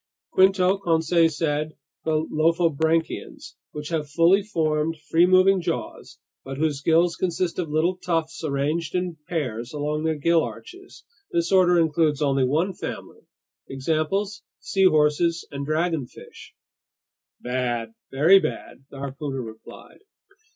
[0.31, 1.73] "Quinto," Conseil said,
[2.05, 7.97] "the lophobranchians, which have fully formed, free moving jaws but whose gills consist of little
[7.97, 11.03] tufts arranged in pairs along their gill arches.
[11.31, 13.27] This order includes only one family.
[13.69, 16.55] Examples: seahorses and dragonfish."
[17.39, 19.99] "Bad, very bad!" the harpooner replied.